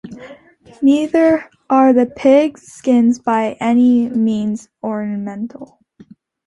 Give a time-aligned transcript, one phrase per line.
[0.81, 5.79] Neither are the pig-skins by any means ornamental.